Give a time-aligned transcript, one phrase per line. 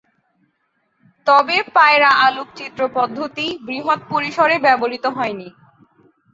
[1.27, 5.47] তবে পায়রা আলোকচিত্র পদ্ধতি বৃহৎ পরিসরে ব্যবহৃত হয়নি।